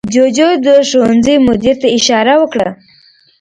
[0.13, 2.69] جوجو د ښوونځي مدیر ته اشاره وکړه.